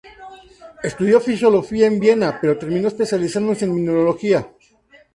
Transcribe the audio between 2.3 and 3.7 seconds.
pero terminó especializándose